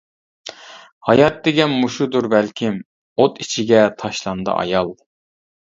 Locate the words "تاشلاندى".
4.03-4.55